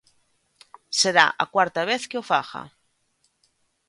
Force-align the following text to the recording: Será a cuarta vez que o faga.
Será 0.99 1.25
a 1.43 1.45
cuarta 1.53 1.81
vez 1.91 2.01
que 2.09 2.19
o 2.21 2.27
faga. 2.31 2.63